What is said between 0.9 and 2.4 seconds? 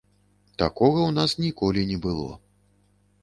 ў нас ніколі не было.